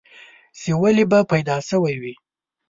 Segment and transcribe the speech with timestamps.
[0.59, 2.13] چې ولې به پيدا شوی وې؟